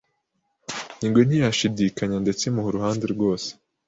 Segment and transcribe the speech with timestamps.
[1.05, 3.49] Ingwe ntiyashidikanyandetse imuha uruhande rwose